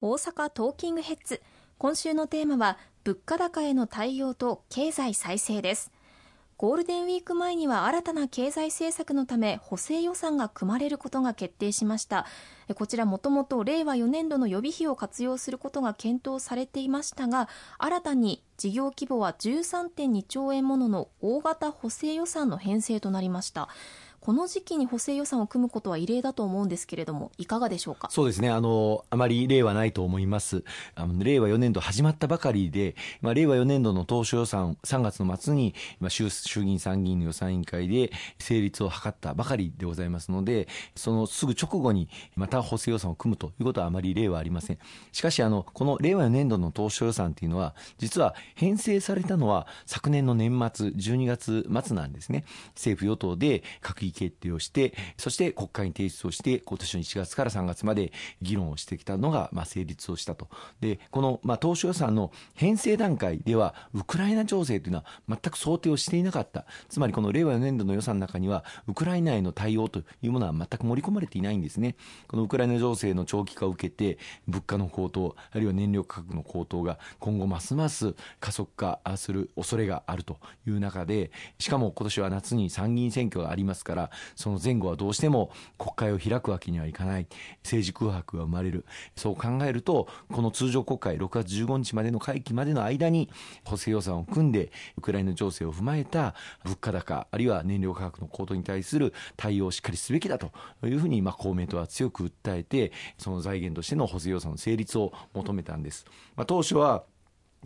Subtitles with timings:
[0.00, 1.42] 大阪トーキングヘッズ。
[1.76, 5.90] 今週のテーマは物価高への対応と経済再生です。
[6.56, 12.26] ゴールデンウィーク前には新たな経済政策のため補正予算が組まれることが決定しました。
[12.76, 23.68] こちらもともと令和4年度の予備費を活用することが検討されていましたが新たに事業規模は13.2兆円ものの大型補正予算の編成となりました。
[24.28, 28.10] この時期に補正予算を組むことは異例だと思うんですけれども、いかがでしょうか？
[28.10, 30.64] そうですね、あのあまり例はないと思います。
[30.94, 44.78] あの令和4年度始まったばかりで、まあ、令和4年度の当初予算、3月の末に、まあ、衆衆議院、参議院の予算委員会で成立を図ったばかりでございますので、そのすぐ直後にまた補正予算を組むということはあまり例はありません。
[45.10, 52.44] しかし、あのこの令和4年度の当初予算というのは、実は編成されたのは昨年の年末、12月末なんですね。
[52.74, 60.48] 政府与党で閣議決定をして、そして国会に提出をして、今年の1月から3月まで議論をしてきたのが、まあ、成立をしたと。
[60.80, 66.66] で、この、まあ、当初予算の編成段階では、ウクライナ情勢というのは全く想定をしていなかった。
[66.88, 71.94] つまりこの令和4年度の予算の中には、ウクライナへの対応というものは全く盛り込まれていないんですね。
[72.26, 83.97] このウクライナ情勢の長期化を受けて、物価の高騰、あるいは燃料価格の高騰が今後ますます加速化する恐れがあるという中で、しかも今年は夏に参議院選挙がありますから、
[84.36, 87.26] その前後はどうしても国会を開くわけにはいかない
[87.62, 88.84] 政治空白が生まれる
[89.16, 93.28] そう考えるとこの通常国会6月15日までの会期までの間に
[93.64, 100.52] 補正予算を組んでウクライナ情勢を踏まえた物価高あるいは燃料価格の高騰に対する対応をしっかりすべきだと
[100.84, 106.04] いうふうにまあ公明党は強く訴えてその財源としての補正予算の成立を求めたんです。
[106.36, 107.04] まあ、当初は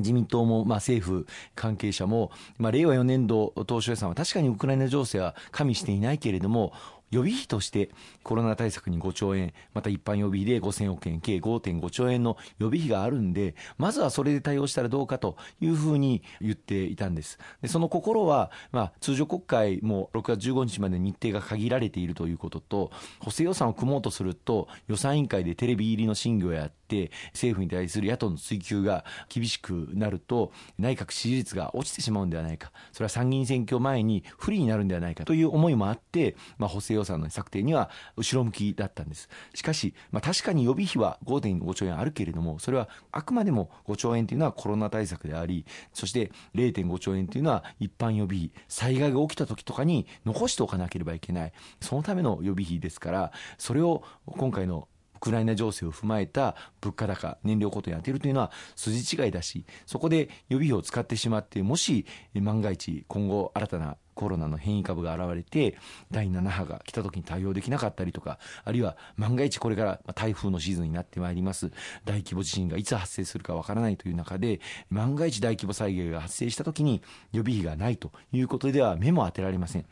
[0.00, 6.72] 自民党も、まあ、政府関係者も、まあ、令和4年度当初予算は確かにウクライナ情勢は加味していないけれども、
[7.10, 7.90] 予備費として
[8.22, 17.38] コロナ対策に5兆円、また一般予備費で5000億円、計5.5兆円の予備費があるんで、まずはそれで対応したらどうかというふうに言っていたんです。
[17.62, 39.28] でその心は、まあ、通常国会も6月15日まで日程が限られているということと、補正予算を組もうとすると、予算委員会でテレビ入りの審議をやって、政府に対する野党の追及が厳しくなると、内閣支持率が落ちてしまうんではないか、それは参議院選挙前に不利になるんではないかという思いもあって、まあ、補正予算の策定には後ろ向きだったんです。
[39.54, 51.52] しかし、まあ、確かに予備費は5.5兆円あるけれども、それはあくまでも5兆円というのはコロナ対策であり、そして0.5兆円というのは一般予備費、災害が起きた時とかに残しておかなければいけない。
[51.80, 54.88] そのための予備費ですから、それを今回の
[55.20, 65.78] ウクライナ情勢を踏まえた物価高、燃料高騰に当てるというのは筋違いだし、そこで予備費を使ってしまって、もし万が一今後新たなコロナの変異株が現れて
[66.10, 71.70] 第7波が来た時に対応できなかったりとかあるいは万が一これから台風のシーズンになってまいります
[72.04, 74.60] 大規模地震がいつ発生するかわからないという中で
[74.90, 77.00] 万が一大規模災害が発生した時に
[77.32, 79.86] 予備費がないということでは目も当てられません。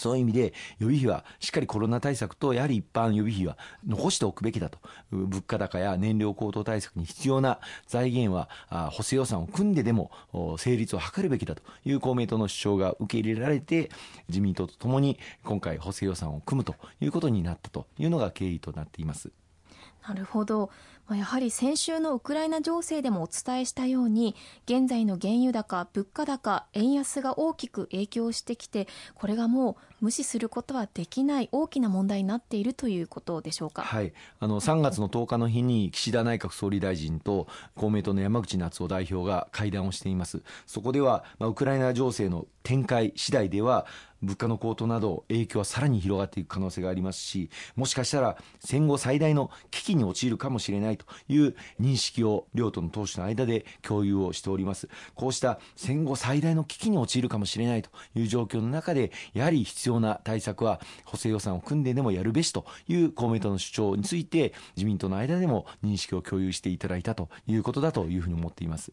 [0.00, 3.56] そういう意味で予備費はしっかりコロナ対策とやはり一般予備費は
[3.86, 4.78] 残しておくべきだと
[5.12, 8.48] 物価高や燃料高騰対策に必要な財源は
[8.90, 10.10] 補正予算を組んででも
[10.58, 13.90] 成立を図るべきだという公明党の主張が受け入れられて
[14.28, 19.30] 自民党とともに今回補正予算を組むということになったというのが経緯となっています。
[20.06, 20.70] なるほど。
[21.10, 33.82] やはり先週のウクライナ情勢でもお伝えしたように、現在の原油高、物価高、円安が大きく影響してきて、これがもう無視することはできない大きな問題になっているということでしょうか？
[33.82, 34.12] はい。
[34.38, 40.42] あの、3月の10日の日に岸田内閣総理大臣と公明党の山口夏夫代表が会談をしています。
[40.64, 43.84] そこでは、まあ、ウクライナ情勢の展開次第では、
[44.22, 54.88] 物価の高騰など影響はさらに広がっていく可能性がありますし、もしかしたら戦後最大の危機に陥るかもしれないという認識を両党の党首の間で共有をしております。
[55.14, 68.92] こうした戦後最大の危機に陥るかもしれないという状況の中で、やはり必要な対策は補正予算を組んででもやるべしという公明党の主張について、自民党の間でも認識を共有していただいたということだというふうに思っています。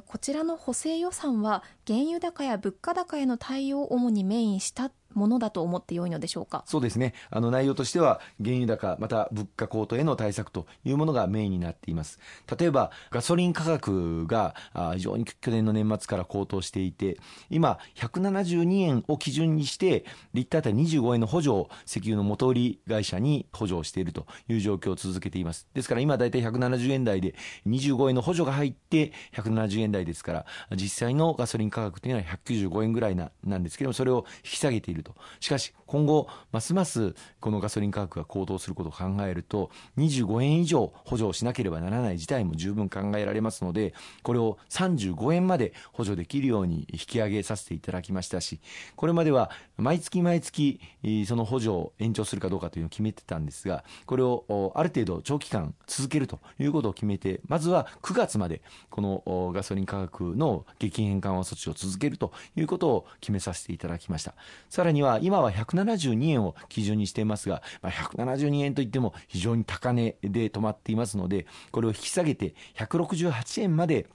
[0.00, 6.64] こちらの補正予算は原油高や物価高への対応を主にメインしたものだと思ってよいのでしょうか？
[6.66, 7.14] そうですね。
[7.30, 12.18] あの内容としては原油高また物価高騰への対策というものがメインになっています。
[12.58, 14.54] 例えばガソリン価格が
[14.94, 17.18] 非常に去年の年末から高騰していて
[17.50, 20.04] 今172円を基準にして
[20.34, 25.66] リッター当たり25円の補助を石油の元売り会社に補助をしているという状況を続けています。
[25.74, 27.34] ですから今だいたい170円台で
[27.66, 35.01] 25円の補助が入って170円台ですから実際のガソリン価格というのは195円ぐらいななんですけどもそれを引き下げている。
[35.02, 35.14] ると。
[35.40, 48.60] しかし、今後、ますますこのガソリン価格が高騰することを考えると、25円以上補助をしなければならない事態も十分考えられますので、これを35円まで補助できるように引き上げさせていただきましたし、
[48.96, 50.80] これまでは毎月毎月、
[51.26, 64.34] その補助を延長するかどうかというのを決めてたんですが、これをある程度長期間続けるということを決めて、まずは9月までこのガソリン価格の激変緩和措置を続けるということを決めさせていただきました。
[64.70, 74.06] さらには今は172円を基準にしていますが、まあ、172円といっても非常に高値で止まっていますので、これを引き下げて168円まで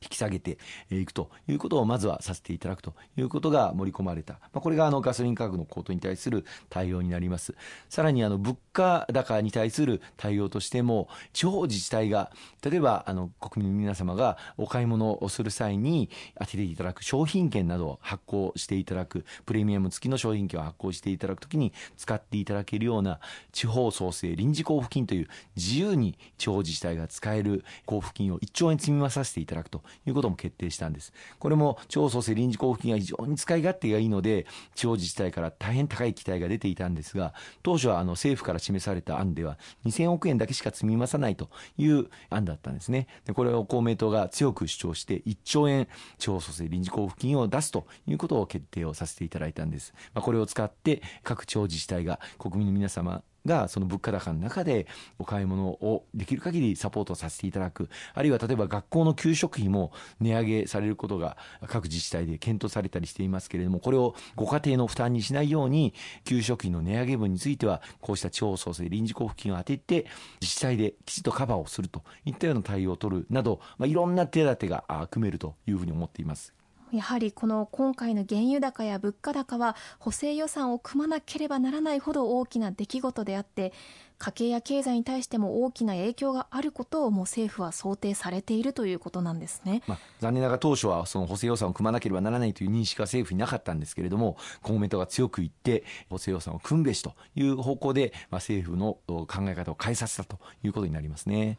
[0.00, 0.58] 引き下げて
[0.90, 4.34] いくということをまずはさせていただくということが盛り込まれた。
[4.34, 7.54] まあ、これがあのガソリン価格の高騰に対する対応になります。
[7.88, 12.30] さらにあの物価高に対する対応としても、地方自治体が、
[12.62, 23.20] 例えばあの国民の皆様がお買い物をする際に当てていただく商品券などを発行していただく、プレミアム付きの商品券を発行していただくときに使っていただけるような
[23.52, 31.12] 地方創生臨時交付金という自由に地方自治体が使える交付金を1兆円積み増させていただくということも決定したんです。
[31.38, 43.06] これも地方創生臨時交付金が非常に使い勝手がいいので、地方自治体から大変高い期待が出ていたんですが、当初はあの政府から示された案では2000億円だけしか積み増さないという案だったんですね。
[43.24, 45.88] でこれを公明党が強く主張して1兆円
[46.18, 49.92] 地方創生臨時交付金を出すということを決定をさせていただいたんです。
[50.14, 54.86] まあ、これを使って各地方自治体が国民の皆様がその物価高の中で
[55.18, 61.36] お買い物をできる限りサポートさせていただくあるいは例えば学校の給食費も値上げされることが
[61.66, 65.94] 各自治体で検討されたりしていますけれどもこれをご家庭の負担にしないように
[66.24, 70.06] 給食費の値上げ分についてはこうした地方創生臨時交付金を当てて
[70.40, 76.57] 自治体できちっとカバーをするといったような対応を取るなど、まあ、いろんな手立てが組めるというふうに思っています。
[76.92, 83.72] やはりこの今回の原油高や物価高は補正予算を組まなければならないほど大きな出来事であって
[84.18, 101.58] 家計や経済に対しても大きな影響があることをもう政府は想定されているということなんですね、まあ、残念ながら当初はその補正予算を組まなければならないという認識は政府になかったんですけれども公明党が強く言って補正予算を組むべしという方向で、まあ、政府の考え方を変えさせたということになりますね。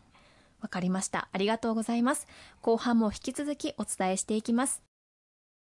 [0.62, 1.30] わかりました。
[1.32, 2.28] ありがとうございます。
[2.62, 4.89] 後半も引き続きお伝えしていきます。